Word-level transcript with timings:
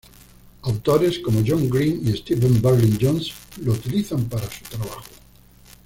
Autores 0.63 1.19
como 1.19 1.43
John 1.45 1.69
Green 1.69 2.01
y 2.03 2.17
Steven 2.17 2.59
Berlin 2.59 2.97
Johnson 2.99 3.35
lo 3.63 3.73
utilizan 3.73 4.23
para 4.27 4.49
su 4.49 4.63
trabajo. 4.63 5.03